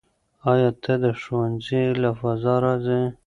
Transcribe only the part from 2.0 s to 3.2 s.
له فضا راضي یې؟